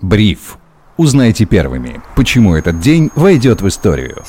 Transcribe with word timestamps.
Бриф. 0.00 0.58
Узнайте 0.96 1.44
первыми, 1.44 2.00
почему 2.14 2.54
этот 2.54 2.80
день 2.80 3.10
войдет 3.16 3.62
в 3.62 3.68
историю. 3.68 4.24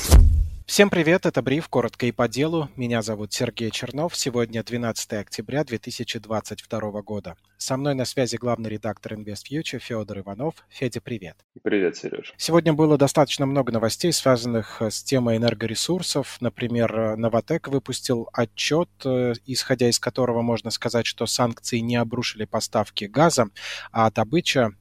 Всем 0.66 0.88
привет, 0.88 1.26
это 1.26 1.42
Бриф, 1.42 1.68
коротко 1.68 2.06
и 2.06 2.12
по 2.12 2.28
делу. 2.28 2.68
Меня 2.76 3.02
зовут 3.02 3.32
Сергей 3.32 3.70
Чернов. 3.70 4.16
Сегодня 4.16 4.62
12 4.62 5.12
октября 5.14 5.64
2022 5.64 7.02
года. 7.02 7.36
Со 7.56 7.76
мной 7.76 7.94
на 7.94 8.04
связи 8.04 8.36
главный 8.36 8.70
редактор 8.70 9.14
InvestFuture 9.14 9.80
Федор 9.80 10.20
Иванов. 10.20 10.54
Федя, 10.68 11.00
привет. 11.00 11.36
Привет, 11.62 11.96
Сереж. 11.96 12.34
Сегодня 12.36 12.72
было 12.72 12.96
достаточно 12.96 13.46
много 13.46 13.72
новостей, 13.72 14.12
связанных 14.12 14.80
с 14.80 15.02
темой 15.02 15.38
энергоресурсов. 15.38 16.36
Например, 16.40 17.16
Новотек 17.16 17.66
выпустил 17.68 18.28
отчет, 18.32 18.88
э, 19.04 19.34
исходя 19.46 19.88
из 19.88 19.98
которого 19.98 20.42
можно 20.42 20.70
сказать, 20.70 21.06
что 21.06 21.26
санкции 21.26 21.78
не 21.78 21.96
обрушили 21.96 22.44
поставки 22.44 23.04
газа, 23.04 23.48
а 23.90 24.10
добыча 24.10 24.72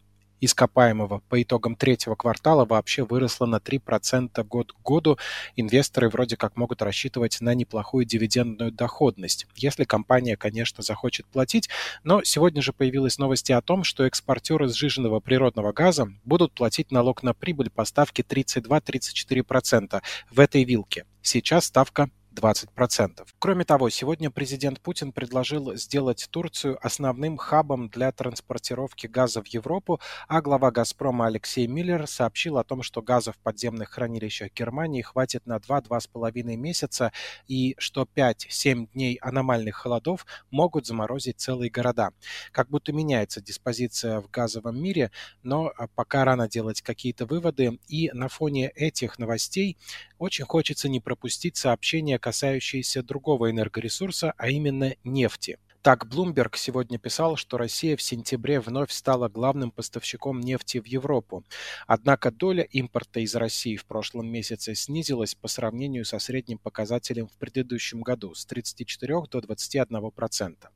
ископаемого 0.41 1.21
по 1.29 1.41
итогам 1.41 1.75
третьего 1.75 2.15
квартала 2.15 2.65
вообще 2.65 3.03
выросла 3.03 3.45
на 3.45 3.57
3% 3.57 4.43
год 4.43 4.73
к 4.73 4.81
году. 4.81 5.17
Инвесторы 5.55 6.09
вроде 6.09 6.37
как 6.37 6.57
могут 6.57 6.81
рассчитывать 6.81 7.41
на 7.41 7.53
неплохую 7.53 8.05
дивидендную 8.05 8.71
доходность, 8.71 9.47
если 9.55 9.83
компания, 9.83 10.37
конечно, 10.37 10.83
захочет 10.83 11.25
платить. 11.27 11.69
Но 12.03 12.23
сегодня 12.23 12.61
же 12.61 12.73
появилась 12.73 13.17
новость 13.17 13.51
о 13.51 13.61
том, 13.61 13.83
что 13.83 14.05
экспортеры 14.05 14.67
сжиженного 14.69 15.19
природного 15.19 15.73
газа 15.73 16.11
будут 16.23 16.53
платить 16.53 16.91
налог 16.91 17.23
на 17.23 17.33
прибыль 17.33 17.69
по 17.69 17.85
ставке 17.85 18.23
32-34% 18.23 20.01
в 20.29 20.39
этой 20.39 20.63
вилке. 20.63 21.05
Сейчас 21.21 21.65
ставка 21.65 22.09
20%. 22.33 23.27
Кроме 23.39 23.65
того, 23.65 23.89
сегодня 23.89 24.29
президент 24.29 24.81
Путин 24.81 25.11
предложил 25.11 25.75
сделать 25.75 26.27
Турцию 26.29 26.77
основным 26.85 27.37
хабом 27.37 27.89
для 27.89 28.11
транспортировки 28.11 29.07
газа 29.07 29.41
в 29.41 29.47
Европу, 29.47 29.99
а 30.27 30.41
глава 30.41 30.71
«Газпрома» 30.71 31.27
Алексей 31.27 31.67
Миллер 31.67 32.07
сообщил 32.07 32.57
о 32.57 32.63
том, 32.63 32.83
что 32.83 33.01
газа 33.01 33.31
в 33.31 33.37
подземных 33.37 33.89
хранилищах 33.89 34.53
Германии 34.53 35.01
хватит 35.01 35.45
на 35.45 35.57
2-2,5 35.57 36.55
месяца 36.55 37.11
и 37.47 37.75
что 37.77 38.07
5-7 38.15 38.87
дней 38.93 39.15
аномальных 39.21 39.75
холодов 39.75 40.25
могут 40.51 40.85
заморозить 40.85 41.39
целые 41.39 41.69
города. 41.69 42.11
Как 42.51 42.69
будто 42.69 42.93
меняется 42.93 43.41
диспозиция 43.41 44.21
в 44.21 44.29
газовом 44.29 44.81
мире, 44.81 45.11
но 45.43 45.71
а, 45.77 45.87
пока 45.87 46.25
рано 46.25 46.47
делать 46.47 46.81
какие-то 46.81 47.25
выводы. 47.25 47.79
И 47.87 48.09
на 48.13 48.29
фоне 48.29 48.69
этих 48.69 49.19
новостей 49.19 49.77
очень 50.19 50.45
хочется 50.45 50.89
не 50.89 50.99
пропустить 50.99 51.57
сообщение, 51.57 52.19
касающееся 52.19 53.01
другого 53.01 53.49
энергоресурса, 53.49 54.33
а 54.37 54.49
именно 54.49 54.93
нефти. 55.03 55.57
Так, 55.81 56.05
Bloomberg 56.05 56.57
сегодня 56.57 56.99
писал, 56.99 57.37
что 57.37 57.57
Россия 57.57 57.95
в 57.95 58.01
сентябре 58.01 58.59
вновь 58.59 58.91
стала 58.91 59.29
главным 59.29 59.71
поставщиком 59.71 60.41
нефти 60.41 60.79
в 60.79 60.85
Европу. 60.85 61.45
Однако 61.87 62.31
доля 62.31 62.63
импорта 62.63 63.21
из 63.21 63.33
России 63.33 63.77
в 63.77 63.85
прошлом 63.85 64.27
месяце 64.27 64.75
снизилась 64.75 65.35
по 65.35 65.47
сравнению 65.47 66.03
со 66.03 66.19
средним 66.19 66.57
показателем 66.57 67.27
в 67.27 67.37
предыдущем 67.37 68.01
году 68.01 68.35
с 68.35 68.45
34 68.45 69.21
до 69.31 69.39
21 69.39 70.11
процента. 70.11 70.69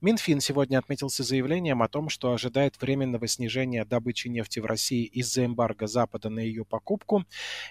Минфин 0.00 0.40
сегодня 0.40 0.78
отметился 0.78 1.22
заявлением 1.22 1.82
о 1.82 1.88
том, 1.88 2.08
что 2.08 2.32
ожидает 2.32 2.80
временного 2.80 3.26
снижения 3.26 3.84
добычи 3.84 4.28
нефти 4.28 4.60
в 4.60 4.66
России 4.66 5.04
из-за 5.04 5.44
эмбарго 5.44 5.86
Запада 5.86 6.28
на 6.28 6.40
ее 6.40 6.64
покупку. 6.64 7.24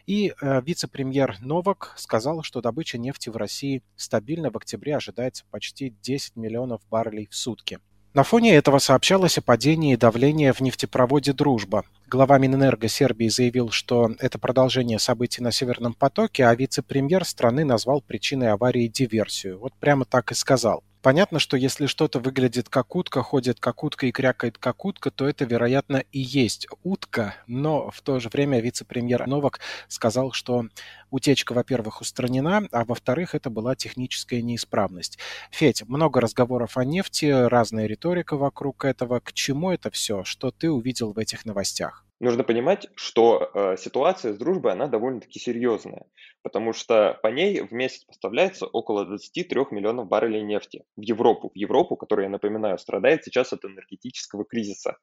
И 0.05 0.33
э, 0.41 0.61
вице-премьер 0.61 1.37
Новак 1.41 1.93
сказал, 1.97 2.43
что 2.43 2.61
добыча 2.61 2.97
нефти 2.97 3.29
в 3.29 3.37
России 3.37 3.83
стабильно 3.95 4.51
в 4.51 4.57
октябре 4.57 4.95
ожидается 4.95 5.45
почти 5.51 5.95
10 6.01 6.35
миллионов 6.35 6.81
баррелей 6.89 7.27
в 7.29 7.35
сутки. 7.35 7.79
На 8.17 8.23
фоне 8.23 8.55
этого 8.55 8.79
сообщалось 8.79 9.37
о 9.37 9.43
падении 9.43 9.95
давления 9.95 10.51
в 10.51 10.59
нефтепроводе 10.59 11.33
«Дружба». 11.33 11.83
Глава 12.07 12.39
Минэнерго 12.39 12.87
Сербии 12.87 13.27
заявил, 13.27 13.69
что 13.69 14.09
это 14.17 14.39
продолжение 14.39 14.97
событий 14.97 15.43
на 15.43 15.51
Северном 15.51 15.93
потоке, 15.93 16.45
а 16.45 16.55
вице-премьер 16.55 17.25
страны 17.25 17.63
назвал 17.63 18.01
причиной 18.01 18.51
аварии 18.51 18.87
диверсию. 18.87 19.59
Вот 19.59 19.73
прямо 19.75 20.05
так 20.05 20.31
и 20.31 20.33
сказал. 20.33 20.83
Понятно, 21.01 21.39
что 21.39 21.57
если 21.57 21.85
что-то 21.85 22.19
выглядит 22.19 22.69
как 22.69 22.95
утка, 22.95 23.21
ходит 23.21 23.59
как 23.59 23.83
утка 23.83 24.07
и 24.07 24.11
крякает 24.11 24.57
как 24.57 24.83
утка, 24.83 25.11
то 25.11 25.27
это, 25.27 25.45
вероятно, 25.45 25.97
и 26.11 26.19
есть 26.19 26.67
утка. 26.83 27.35
Но 27.45 27.91
в 27.91 28.01
то 28.01 28.19
же 28.19 28.29
время 28.29 28.59
вице-премьер 28.59 29.27
Новак 29.27 29.59
сказал, 29.87 30.31
что 30.31 30.65
утечка, 31.11 31.53
во-первых, 31.53 32.01
устранена, 32.01 32.67
а 32.71 32.83
во-вторых, 32.83 33.35
это 33.35 33.49
была 33.49 33.75
техническая 33.75 34.41
неисправность. 34.41 35.19
Федь, 35.51 35.83
много 35.87 36.19
разговоров 36.19 36.77
о 36.77 36.83
нефти, 36.83 37.25
разная 37.25 37.85
риторика 37.85 38.35
вокруг 38.35 38.83
этого. 38.83 39.19
К 39.19 39.33
чему 39.33 39.71
это 39.71 39.91
все? 39.91 40.23
Что 40.23 40.51
ты 40.51 40.69
увидел 40.71 41.13
в 41.13 41.19
этих 41.19 41.45
новостях? 41.45 42.06
Нужно 42.19 42.43
понимать, 42.43 42.87
что 42.95 43.51
э, 43.53 43.77
ситуация 43.77 44.33
с 44.33 44.37
дружбой, 44.37 44.71
она 44.71 44.87
довольно-таки 44.87 45.39
серьезная, 45.39 46.05
потому 46.43 46.73
что 46.73 47.19
по 47.21 47.27
ней 47.27 47.61
в 47.61 47.71
месяц 47.71 48.03
поставляется 48.05 48.65
около 48.65 49.05
23 49.05 49.65
миллионов 49.71 50.07
баррелей 50.07 50.41
нефти 50.41 50.83
в 50.95 51.01
Европу, 51.01 51.51
в 51.53 51.57
Европу, 51.57 51.95
которая, 51.95 52.27
я 52.27 52.31
напоминаю, 52.31 52.77
страдает 52.77 53.23
сейчас 53.23 53.53
от 53.53 53.65
энергетического 53.65 54.45
кризиса. 54.45 54.97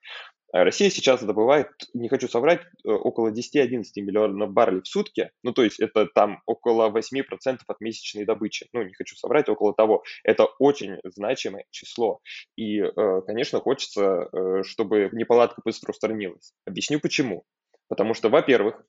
А 0.55 0.63
Россия 0.63 0.89
сейчас 0.89 1.21
добывает, 1.21 1.67
не 1.95 2.09
хочу 2.09 2.29
соврать, 2.29 2.61
э, 2.61 2.89
около 2.89 3.33
10-11 3.33 3.83
миллионов 3.97 4.53
баррелей 4.53 4.83
в 4.83 4.87
сутки. 4.87 5.33
Ну, 5.43 5.53
то 5.53 5.65
есть 5.65 5.81
это 5.81 6.07
там 6.07 6.43
около 6.47 6.91
8% 6.91 7.59
от 7.67 7.81
месячной 7.81 8.25
добычи. 8.25 8.69
Ну, 8.73 8.85
не 8.85 8.95
хочу 8.95 9.17
соврать, 9.17 9.49
около 9.49 9.75
того. 9.75 10.05
Это 10.23 10.45
очень 10.61 11.01
значимое 11.03 11.65
число. 11.73 12.21
И, 12.55 12.79
э, 12.79 13.21
конечно, 13.27 13.59
хочется, 13.59 14.29
э, 14.33 14.63
чтобы 14.63 15.09
неполадка 15.11 15.61
быстро 15.65 15.91
устранилась. 15.91 16.53
Объясню 16.67 17.01
почему. 17.05 17.45
Потому 17.89 18.15
что, 18.15 18.31
во-первых, 18.31 18.83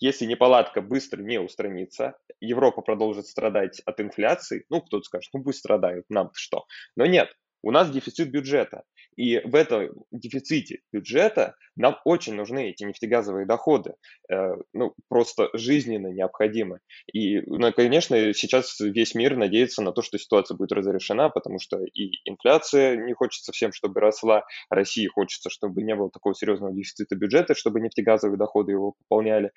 если 0.00 0.26
неполадка 0.26 0.82
быстро 0.82 1.22
не 1.22 1.38
устранится, 1.38 2.18
Европа 2.40 2.82
продолжит 2.82 3.28
страдать 3.28 3.80
от 3.86 4.00
инфляции, 4.00 4.66
ну, 4.68 4.80
кто-то 4.80 5.04
скажет, 5.04 5.30
ну, 5.32 5.44
пусть 5.44 5.60
страдают, 5.60 6.04
нам 6.08 6.30
что. 6.34 6.66
Но 6.96 7.06
нет, 7.06 7.28
у 7.62 7.70
нас 7.70 7.88
дефицит 7.88 8.32
бюджета. 8.32 8.82
И 9.16 9.38
в 9.40 9.54
этом 9.54 9.90
дефиците 10.10 10.80
бюджета 10.92 11.54
нам 11.76 11.98
очень 12.04 12.34
нужны 12.34 12.70
эти 12.70 12.84
нефтегазовые 12.84 13.46
доходы. 13.46 13.94
Э, 14.30 14.54
ну, 14.72 14.94
просто 15.08 15.48
жизненно 15.54 16.08
необходимы. 16.08 16.80
И, 17.12 17.40
ну, 17.40 17.72
конечно, 17.72 18.32
сейчас 18.34 18.78
весь 18.80 19.14
мир 19.14 19.36
надеется 19.36 19.82
на 19.82 19.92
то, 19.92 20.02
что 20.02 20.18
ситуация 20.18 20.56
будет 20.56 20.72
разрешена, 20.72 21.28
потому 21.28 21.58
что 21.58 21.78
и 21.82 22.10
инфляция 22.24 22.96
не 22.96 23.14
хочется 23.14 23.52
всем, 23.52 23.72
чтобы 23.72 24.00
росла, 24.00 24.44
России 24.70 25.06
хочется, 25.06 25.50
чтобы 25.50 25.82
не 25.82 25.94
было 25.94 26.10
такого 26.10 26.34
серьезного 26.34 26.74
дефицита 26.74 27.16
бюджета, 27.16 27.54
чтобы 27.54 27.80
нефтегазовые 27.80 28.38
доходы 28.38 28.72
его 28.72 28.92
пополняли. 28.92 29.52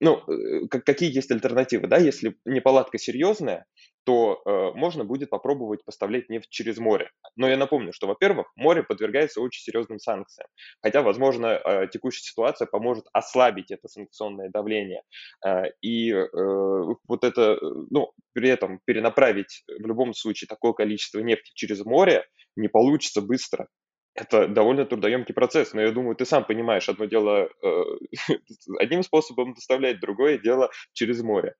Ну, 0.00 0.22
э, 0.28 0.66
какие 0.68 1.14
есть 1.14 1.30
альтернативы, 1.30 1.86
да, 1.86 1.98
если 1.98 2.36
неполадка 2.44 2.98
серьезная, 2.98 3.66
то 4.04 4.40
э, 4.44 4.72
можно 4.74 5.04
будет 5.04 5.30
попробовать 5.30 5.84
поставлять 5.84 6.28
нефть 6.28 6.48
через 6.50 6.78
море. 6.78 7.10
Но 7.36 7.48
я 7.48 7.56
напомню, 7.56 7.92
что, 7.92 8.06
во-первых, 8.06 8.50
море 8.56 8.82
подвергается 8.82 9.40
очень 9.40 9.62
серьезным 9.62 9.98
санкциям. 9.98 10.48
Хотя, 10.82 11.02
возможно, 11.02 11.46
э, 11.46 11.88
текущая 11.92 12.22
ситуация 12.22 12.66
поможет 12.66 13.04
ослабить 13.12 13.70
это 13.70 13.88
санкционное 13.88 14.50
давление. 14.50 15.02
Э, 15.44 15.64
и 15.80 16.12
э, 16.12 16.26
вот 16.32 17.24
это, 17.24 17.52
э, 17.52 17.58
ну, 17.90 18.12
при 18.32 18.48
этом 18.48 18.80
перенаправить 18.84 19.64
в 19.68 19.86
любом 19.86 20.14
случае 20.14 20.48
такое 20.48 20.72
количество 20.72 21.20
нефти 21.20 21.50
через 21.54 21.84
море 21.84 22.24
не 22.56 22.68
получится 22.68 23.20
быстро. 23.20 23.68
Это 24.14 24.48
довольно 24.48 24.84
трудоемкий 24.86 25.34
процесс, 25.34 25.72
но 25.72 25.80
я 25.80 25.92
думаю, 25.92 26.16
ты 26.16 26.24
сам 26.24 26.44
понимаешь, 26.44 26.88
одно 26.88 27.04
дело 27.04 27.48
э, 27.62 27.82
одним 28.78 29.02
способом 29.02 29.54
доставлять, 29.54 30.00
другое 30.00 30.38
дело 30.38 30.70
через 30.92 31.22
море. 31.22 31.54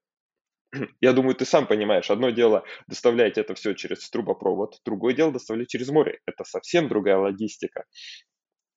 Я 1.00 1.12
думаю, 1.12 1.34
ты 1.34 1.44
сам 1.44 1.66
понимаешь, 1.66 2.10
одно 2.10 2.30
дело 2.30 2.64
доставлять 2.86 3.38
это 3.38 3.54
все 3.54 3.74
через 3.74 4.08
трубопровод, 4.10 4.80
другое 4.84 5.14
дело 5.14 5.32
доставлять 5.32 5.68
через 5.68 5.88
море. 5.90 6.20
Это 6.26 6.44
совсем 6.44 6.88
другая 6.88 7.16
логистика. 7.18 7.84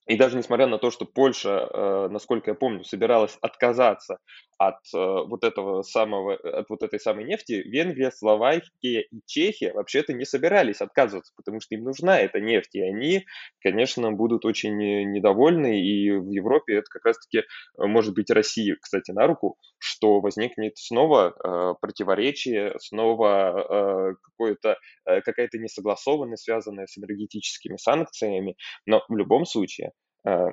И 0.06 0.18
даже 0.18 0.38
несмотря 0.38 0.68
на 0.68 0.80
то, 0.80 0.92
что 0.92 1.06
Польша, 1.06 1.70
э, 1.72 2.08
насколько 2.10 2.52
я 2.52 2.56
помню, 2.56 2.84
собиралась 2.84 3.38
отказаться 3.42 4.18
от 4.58 4.76
э, 4.94 4.98
вот 4.98 5.46
этого 5.46 5.82
самого, 5.82 6.36
от 6.36 6.70
вот 6.70 6.84
этой 6.84 7.00
самой 7.00 7.24
нефти, 7.24 7.54
Венгрия, 7.54 8.12
Словакия 8.12 9.02
и 9.02 9.22
Чехия 9.26 9.72
вообще-то 9.74 10.12
не 10.14 10.26
собирались 10.26 10.82
отказываться, 10.82 11.32
потому 11.38 11.62
что 11.62 11.76
им 11.76 11.84
нужна 11.86 12.20
эта 12.20 12.42
нефть, 12.42 12.76
и 12.76 12.82
они, 12.82 13.26
конечно, 13.62 14.12
будут 14.12 14.44
очень 14.44 14.76
недовольны, 14.76 15.82
и 15.82 16.12
в 16.12 16.30
Европе 16.32 16.76
это 16.76 16.88
как 16.90 17.06
раз-таки 17.06 17.38
э, 17.40 17.44
может 17.78 18.14
быть 18.14 18.30
России, 18.30 18.76
кстати, 18.82 19.12
на 19.12 19.26
руку, 19.26 19.58
что 19.78 20.20
возникнет 20.20 20.78
снова 20.78 21.34
э, 21.34 21.76
противоречие, 21.80 22.76
снова 22.80 24.12
э, 24.12 24.16
какое-то, 24.22 24.78
э, 25.06 25.22
какая-то 25.22 25.58
несогласованность, 25.60 26.44
связанная 26.44 26.88
с 26.88 26.98
энергетическими 26.98 27.78
санкциями, 27.78 28.58
но 28.86 29.02
в 29.08 29.16
любом 29.16 29.46
случае 29.46 29.93
э, 30.26 30.48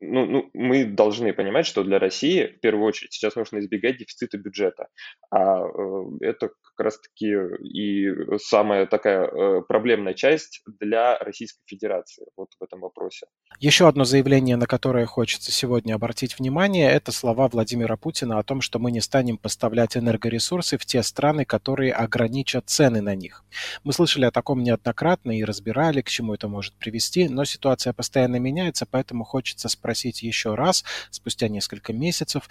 ну, 0.00 0.26
ну, 0.26 0.50
мы 0.52 0.84
должны 0.84 1.32
понимать, 1.32 1.66
что 1.66 1.82
для 1.82 1.98
России 1.98 2.46
в 2.46 2.60
первую 2.60 2.86
очередь 2.86 3.12
сейчас 3.12 3.34
нужно 3.34 3.58
избегать 3.58 3.96
дефицита 3.96 4.36
бюджета. 4.36 4.88
А 5.30 5.60
э, 5.60 6.04
это 6.20 6.48
как 6.48 6.84
раз-таки 6.84 7.34
и 7.62 8.12
самая 8.38 8.86
такая 8.86 9.26
э, 9.26 9.62
проблемная 9.62 10.14
часть 10.14 10.62
для 10.66 11.18
Российской 11.18 11.62
Федерации 11.66 12.26
вот 12.36 12.50
в 12.58 12.62
этом 12.62 12.80
вопросе. 12.80 13.26
Еще 13.58 13.88
одно 13.88 14.04
заявление, 14.04 14.56
на 14.56 14.66
которое 14.66 15.06
хочется 15.06 15.50
сегодня 15.50 15.94
обратить 15.94 16.38
внимание, 16.38 16.90
это 16.90 17.10
слова 17.10 17.48
Владимира 17.48 17.96
Путина 17.96 18.38
о 18.38 18.42
том, 18.42 18.60
что 18.60 18.78
мы 18.78 18.92
не 18.92 19.00
станем 19.00 19.38
поставлять 19.38 19.96
энергоресурсы 19.96 20.76
в 20.76 20.84
те 20.84 21.02
страны, 21.02 21.46
которые 21.46 21.92
ограничат 21.92 22.68
цены 22.68 23.00
на 23.00 23.14
них. 23.14 23.44
Мы 23.82 23.94
слышали 23.94 24.26
о 24.26 24.30
таком 24.30 24.62
неоднократно 24.62 25.38
и 25.38 25.44
разбирали, 25.44 26.02
к 26.02 26.08
чему 26.08 26.34
это 26.34 26.48
может 26.48 26.74
привести, 26.74 27.28
но 27.30 27.44
ситуация 27.46 27.94
постоянно 27.94 28.36
меняется, 28.36 28.84
поэтому 28.84 29.24
хочется 29.24 29.68
спросить 29.68 29.85
еще 30.22 30.54
раз, 30.54 30.84
спустя 31.10 31.48
несколько 31.48 31.92
месяцев, 31.92 32.48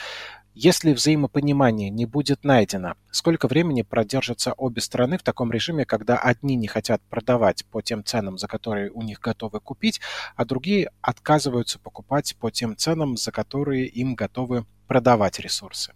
если 0.53 0.93
взаимопонимание 0.93 1.89
не 1.89 2.05
будет 2.05 2.45
найдено, 2.45 2.95
сколько 3.11 3.47
времени 3.47 3.81
продержатся 3.81 4.53
обе 4.53 4.79
стороны 4.79 5.17
в 5.17 5.23
таком 5.23 5.51
режиме, 5.51 5.85
когда 5.85 6.17
одни 6.17 6.55
не 6.55 6.67
хотят 6.67 7.01
продавать 7.09 7.65
по 7.65 7.81
тем 7.81 8.05
ценам, 8.05 8.37
за 8.37 8.47
которые 8.47 8.89
у 8.91 9.01
них 9.01 9.19
готовы 9.19 9.59
купить, 9.59 9.99
а 10.37 10.45
другие 10.45 10.91
отказываются 11.01 11.77
покупать 11.77 12.37
по 12.39 12.51
тем 12.51 12.77
ценам, 12.77 13.17
за 13.17 13.31
которые 13.31 13.85
им 13.88 14.15
готовы 14.15 14.65
продавать 14.88 15.39
ресурсы? 15.39 15.93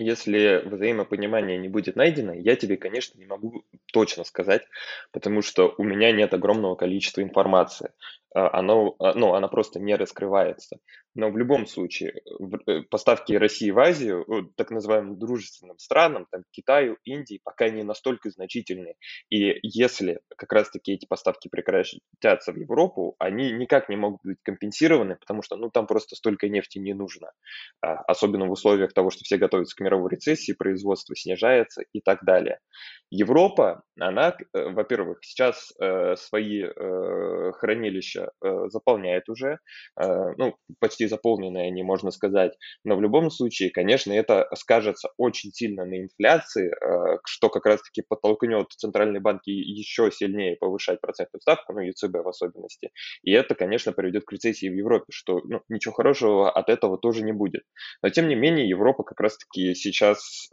Если 0.00 0.62
взаимопонимание 0.64 1.58
не 1.58 1.68
будет 1.68 1.96
найдено, 1.96 2.32
я 2.32 2.54
тебе, 2.54 2.76
конечно, 2.76 3.18
не 3.18 3.26
могу 3.26 3.64
точно 3.92 4.22
сказать, 4.22 4.62
потому 5.10 5.42
что 5.42 5.74
у 5.76 5.82
меня 5.82 6.12
нет 6.12 6.32
огромного 6.34 6.76
количества 6.76 7.20
информации. 7.20 7.90
А, 8.38 8.56
оно, 8.56 8.94
а, 9.00 9.14
ну, 9.14 9.34
она 9.34 9.48
просто 9.48 9.80
не 9.80 9.96
раскрывается. 9.96 10.78
Но 11.16 11.30
в 11.30 11.36
любом 11.36 11.66
случае, 11.66 12.22
э, 12.68 12.82
поставки 12.82 13.32
России 13.32 13.72
в 13.72 13.78
Азию, 13.80 14.24
так 14.56 14.70
называемым 14.70 15.18
дружественным 15.18 15.76
странам, 15.78 16.26
там, 16.30 16.42
Китаю, 16.52 16.98
Индии, 17.04 17.40
пока 17.42 17.68
не 17.68 17.82
настолько 17.82 18.30
значительные. 18.30 18.94
И 19.28 19.58
если 19.62 20.20
как 20.36 20.52
раз-таки 20.52 20.92
эти 20.92 21.06
поставки 21.06 21.48
прекратятся 21.48 22.52
в 22.52 22.56
Европу, 22.56 23.16
они 23.18 23.50
никак 23.50 23.88
не 23.88 23.96
могут 23.96 24.20
быть 24.22 24.38
компенсированы, 24.44 25.16
потому 25.16 25.42
что 25.42 25.56
ну, 25.56 25.70
там 25.70 25.88
просто 25.88 26.14
столько 26.14 26.48
нефти 26.48 26.78
не 26.78 26.94
нужно. 26.94 27.32
А, 27.80 27.94
особенно 28.06 28.46
в 28.46 28.52
условиях 28.52 28.92
того, 28.92 29.10
что 29.10 29.24
все 29.24 29.36
готовятся 29.36 29.74
к 29.74 29.80
мировой 29.80 30.12
рецессии, 30.12 30.52
производство 30.52 31.16
снижается 31.16 31.82
и 31.92 32.00
так 32.00 32.22
далее. 32.22 32.60
Европа, 33.10 33.82
она, 33.98 34.36
э, 34.54 34.68
во-первых, 34.70 35.18
сейчас 35.22 35.72
э, 35.80 36.14
свои 36.16 36.62
э, 36.62 37.52
хранилища 37.52 38.30
заполняет 38.66 39.28
уже, 39.28 39.58
ну, 39.96 40.54
почти 40.80 41.06
заполненные 41.06 41.68
они, 41.68 41.82
можно 41.82 42.10
сказать, 42.10 42.56
но 42.84 42.96
в 42.96 43.02
любом 43.02 43.30
случае, 43.30 43.70
конечно, 43.70 44.12
это 44.12 44.48
скажется 44.54 45.10
очень 45.16 45.50
сильно 45.52 45.84
на 45.84 46.00
инфляции, 46.00 46.72
что 47.24 47.48
как 47.48 47.66
раз-таки 47.66 48.02
подтолкнет 48.06 48.68
центральные 48.70 49.20
банки 49.20 49.50
еще 49.50 50.10
сильнее 50.10 50.56
повышать 50.56 51.00
процентную 51.00 51.40
ставку, 51.40 51.72
ну, 51.72 51.80
ЕЦБ 51.80 52.16
в 52.24 52.28
особенности, 52.28 52.90
и 53.22 53.32
это, 53.32 53.54
конечно, 53.54 53.92
приведет 53.92 54.24
к 54.24 54.32
рецессии 54.32 54.68
в 54.68 54.74
Европе, 54.74 55.06
что 55.10 55.40
ну, 55.44 55.62
ничего 55.68 55.94
хорошего 55.94 56.50
от 56.50 56.68
этого 56.68 56.98
тоже 56.98 57.22
не 57.24 57.32
будет. 57.32 57.62
Но, 58.02 58.10
тем 58.10 58.28
не 58.28 58.34
менее, 58.34 58.68
Европа 58.68 59.02
как 59.02 59.20
раз-таки 59.20 59.74
сейчас 59.74 60.48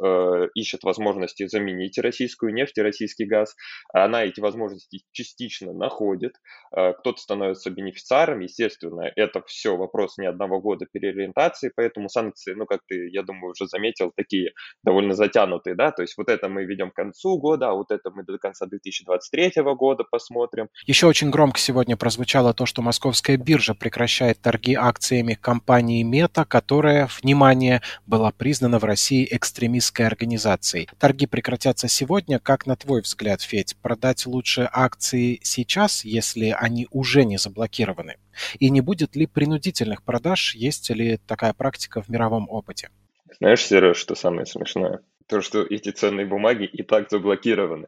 ищет 0.56 0.84
возможности 0.84 1.48
заменить 1.48 1.98
российскую 1.98 2.45
российскую 2.46 2.54
нефть 2.54 2.78
и 2.78 2.82
российский 2.82 3.26
газ. 3.26 3.56
Она 3.94 4.24
эти 4.24 4.40
возможности 4.40 5.02
частично 5.12 5.74
находит. 5.74 6.34
Э, 6.76 6.94
кто-то 6.94 7.20
становится 7.20 7.70
бенефициаром. 7.70 8.42
Естественно, 8.42 9.12
это 9.16 9.42
все 9.48 9.76
вопрос 9.76 10.18
не 10.18 10.28
одного 10.28 10.62
года 10.62 10.86
переориентации, 10.92 11.72
поэтому 11.76 12.10
санкции, 12.10 12.54
ну, 12.54 12.66
как 12.66 12.82
ты, 12.88 13.10
я 13.10 13.24
думаю, 13.24 13.52
уже 13.52 13.68
заметил, 13.68 14.12
такие 14.16 14.52
довольно 14.84 15.14
затянутые, 15.14 15.76
да, 15.76 15.92
то 15.92 16.02
есть 16.02 16.18
вот 16.18 16.30
это 16.30 16.50
мы 16.50 16.66
ведем 16.66 16.92
к 16.92 16.96
концу 16.96 17.38
года, 17.38 17.70
а 17.70 17.74
вот 17.74 17.92
это 17.92 18.12
мы 18.12 18.24
до 18.24 18.38
конца 18.38 18.66
2023 18.66 19.64
года 19.76 20.04
посмотрим. 20.10 20.68
Еще 20.88 21.08
очень 21.08 21.30
громко 21.30 21.60
сегодня 21.60 21.98
прозвучало 21.98 22.54
то, 22.54 22.66
что 22.66 22.82
московская 22.82 23.38
биржа 23.38 23.74
прекращает 23.74 24.42
торги 24.42 24.76
акциями 24.76 25.38
компании 25.42 26.04
Мета, 26.04 26.46
которая, 26.46 27.08
внимание, 27.22 27.82
была 28.06 28.32
признана 28.32 28.80
в 28.80 28.84
России 28.84 29.28
экстремистской 29.30 30.06
организацией. 30.06 30.88
Торги 31.00 31.26
прекратятся 31.28 31.88
сегодня, 31.96 32.35
сегодня, 32.36 32.40
как 32.40 32.66
на 32.66 32.76
твой 32.76 33.02
взгляд, 33.02 33.42
Федь, 33.42 33.76
продать 33.82 34.26
лучше 34.26 34.70
акции 34.72 35.40
сейчас, 35.44 36.06
если 36.06 36.56
они 36.58 36.88
уже 36.92 37.24
не 37.26 37.38
заблокированы? 37.38 38.18
И 38.60 38.70
не 38.70 38.82
будет 38.82 39.16
ли 39.16 39.28
принудительных 39.28 40.04
продаж, 40.04 40.56
есть 40.56 40.90
ли 40.90 41.18
такая 41.28 41.54
практика 41.54 42.02
в 42.02 42.10
мировом 42.10 42.48
опыте? 42.50 42.90
Знаешь, 43.40 43.66
Сереж, 43.66 43.98
что 43.98 44.16
самое 44.16 44.46
смешное? 44.46 45.00
То, 45.28 45.42
что 45.42 45.64
эти 45.64 45.92
ценные 45.92 46.26
бумаги 46.26 46.66
и 46.66 46.84
так 46.84 47.10
заблокированы. 47.10 47.88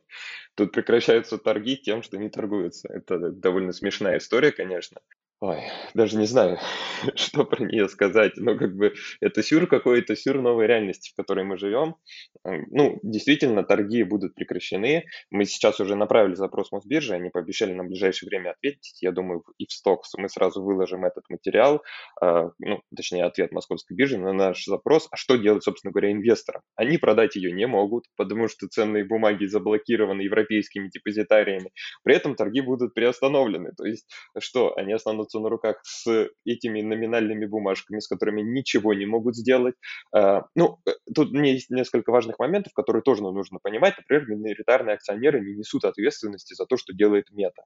Тут 0.56 0.72
прекращаются 0.72 1.38
торги 1.38 1.78
тем, 1.78 2.02
что 2.04 2.18
не 2.18 2.30
торгуются. 2.30 2.88
Это 2.92 3.32
довольно 3.32 3.74
смешная 3.74 4.18
история, 4.18 4.52
конечно. 4.52 5.00
Ой, 5.40 5.62
даже 5.94 6.18
не 6.18 6.26
знаю, 6.26 6.58
что 7.16 7.46
про 7.46 7.64
нее 7.64 7.88
сказать. 7.90 8.34
Но 8.38 8.58
как 8.58 8.76
бы 8.76 8.96
это 9.22 9.44
сюр 9.44 9.68
какой-то, 9.68 10.16
сюр 10.16 10.42
новой 10.42 10.66
реальности, 10.66 11.12
в 11.12 11.16
которой 11.16 11.46
мы 11.46 11.58
живем. 11.60 11.96
Ну, 12.44 13.00
действительно, 13.04 13.64
торги 13.64 14.02
будут 14.02 14.34
прекращены. 14.34 15.06
Мы 15.30 15.46
сейчас 15.46 15.80
уже 15.80 15.96
направили 15.96 16.34
запрос 16.34 16.72
Мосбиржи, 16.72 17.14
они 17.14 17.30
пообещали 17.30 17.74
на 17.74 17.84
ближайшее 17.84 18.30
время 18.30 18.52
ответить. 18.52 18.98
Я 19.02 19.12
думаю, 19.12 19.44
и 19.60 19.68
в 19.68 19.72
стокс 19.72 20.16
мы 20.18 20.28
сразу 20.28 20.64
выложим 20.64 21.06
этот 21.06 21.30
материал, 21.30 21.84
а, 22.20 22.50
ну, 22.58 22.82
точнее, 22.96 23.26
ответ 23.26 23.52
Московской 23.52 23.96
биржи 23.96 24.18
на 24.18 24.34
наш 24.34 24.66
запрос. 24.66 25.08
А 25.12 25.18
что 25.18 25.36
делать, 25.36 25.64
собственно 25.64 25.92
говоря, 25.92 26.12
инвесторам? 26.12 26.64
Они 26.76 26.98
продать 26.98 27.36
ее 27.36 27.52
не 27.52 27.68
могут, 27.68 28.06
потому 28.16 28.48
что 28.48 28.68
ценные 28.68 29.06
бумаги 29.06 29.46
заблокированы 29.46 30.22
европейскими 30.22 30.90
депозитариями. 30.90 31.72
При 32.04 32.16
этом 32.16 32.36
торги 32.36 32.62
будут 32.62 32.96
приостановлены. 32.96 33.74
То 33.78 33.86
есть 33.86 34.08
что, 34.40 34.76
они 34.76 34.94
останутся 34.94 35.27
останутся 35.28 35.40
на 35.40 35.50
руках 35.50 35.78
с 35.84 36.30
этими 36.46 36.82
номинальными 36.82 37.46
бумажками, 37.46 38.00
с 38.00 38.08
которыми 38.08 38.42
ничего 38.42 38.94
не 38.94 39.06
могут 39.06 39.36
сделать. 39.36 39.76
А, 40.14 40.44
ну, 40.56 40.80
э, 40.88 40.92
тут 41.14 41.34
есть 41.34 41.70
несколько 41.70 42.12
важных 42.12 42.40
моментов, 42.40 42.74
которые 42.74 43.04
тоже 43.04 43.22
нужно 43.22 43.60
понимать. 43.62 43.96
Например, 43.98 44.28
миноритарные 44.28 44.96
акционеры 44.96 45.42
не 45.42 45.56
несут 45.56 45.86
ответственности 45.86 46.54
за 46.54 46.66
то, 46.66 46.78
что 46.78 46.94
делает 46.94 47.26
мета. 47.32 47.64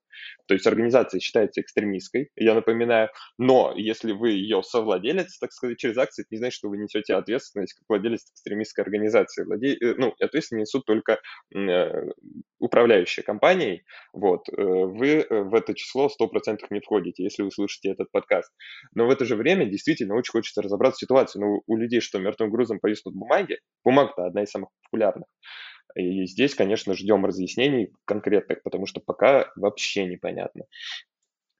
То 0.48 0.54
есть 0.54 0.68
организация 0.68 1.19
считается 1.19 1.62
экстремистской, 1.62 2.30
я 2.36 2.54
напоминаю, 2.56 3.10
но 3.38 3.74
если 3.75 4.12
вы 4.12 4.31
ее 4.31 4.63
совладелец, 4.63 5.38
так 5.40 5.52
сказать, 5.52 5.78
через 5.78 5.98
акции, 5.98 6.24
это 6.24 6.30
не 6.31 6.38
значит, 6.38 6.56
что 6.56 6.69
вы 6.69 6.78
несете 6.78 7.16
ответственность 7.16 7.74
как 7.74 7.86
владелец 7.88 8.24
экстремистской 8.31 8.84
организации. 8.84 9.46
Владе... 9.46 9.75
Э, 9.75 9.96
ну, 9.98 10.13
ответственность 10.19 10.74
несут 10.74 10.86
только 10.86 11.19
э, 12.62 12.66
управляющие 12.66 13.24
компанией. 13.24 13.84
Вот. 14.13 14.48
Вы 14.50 15.25
в 15.30 15.54
это 15.54 15.74
число 15.74 16.08
100% 16.08 16.60
не 16.69 16.80
входите. 16.80 17.24
Если 17.24 17.44
вы 17.44 17.52
слушаете 17.52 17.92
этот 17.92 18.12
подкаст. 18.12 18.52
Но 18.96 19.08
в 19.08 19.10
это 19.10 19.25
же 19.25 19.36
время 19.36 19.66
действительно 19.66 20.15
очень 20.15 20.32
хочется 20.32 20.62
разобраться 20.62 20.98
в 20.98 21.01
ситуации. 21.01 21.39
Ну, 21.39 21.62
у 21.65 21.77
людей 21.77 22.01
что, 22.01 22.20
мертвым 22.20 22.51
грузом 22.51 22.80
повиснут 22.80 23.15
бумаги? 23.15 23.60
Бумага-то 23.84 24.25
одна 24.25 24.44
из 24.44 24.50
самых 24.50 24.70
популярных. 24.84 25.27
И 25.96 26.25
здесь, 26.25 26.56
конечно, 26.56 26.94
ждем 26.94 27.25
разъяснений 27.25 27.91
конкретных, 28.06 28.63
потому 28.63 28.86
что 28.86 29.01
пока 29.06 29.51
вообще 29.56 30.06
непонятно. 30.06 30.63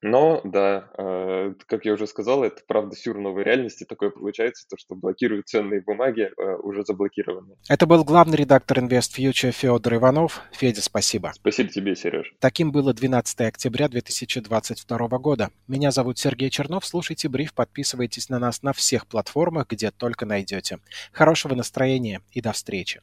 Но 0.02 0.42
да, 0.44 0.90
э, 0.98 1.54
как 1.68 1.86
я 1.86 1.94
уже 1.94 2.08
сказал, 2.08 2.44
это 2.44 2.62
правда 2.68 2.96
сюр 2.96 3.20
новой 3.20 3.44
реальности. 3.44 3.86
Такое 3.88 4.10
получается, 4.10 4.68
то, 4.68 4.76
что 4.78 4.96
блокируют 4.96 5.48
ценные 5.48 5.82
бумаги, 5.82 6.24
э, 6.36 6.56
уже 6.64 6.84
заблокированы. 6.84 7.56
Это 7.70 7.86
был 7.86 8.04
главный 8.04 8.38
редактор 8.38 8.80
Invest 8.80 9.16
Future 9.18 9.52
Федор 9.52 9.96
Иванов. 9.96 10.42
Федя, 10.52 10.82
спасибо. 10.82 11.32
Спасибо 11.36 11.70
тебе, 11.70 11.96
Сереж. 11.96 12.34
Таким 12.40 12.72
было 12.72 12.94
12 12.94 13.42
октября 13.42 13.88
2022 13.90 15.08
года. 15.20 15.50
Меня 15.68 15.92
зовут 15.92 16.18
Сергей 16.18 16.50
Чернов. 16.50 16.86
Слушайте 16.86 17.30
бриф, 17.30 17.54
подписывайтесь 17.54 18.30
на 18.30 18.40
нас 18.40 18.64
на 18.64 18.74
всех 18.74 19.06
платформах, 19.06 19.68
где 19.70 19.92
только 19.92 20.26
найдете. 20.26 20.80
Хорошего 21.12 21.54
настроения 21.54 22.22
и 22.32 22.42
до 22.42 22.54
встречи. 22.54 23.02